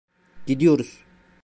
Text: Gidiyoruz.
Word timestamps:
Gidiyoruz. 0.47 1.03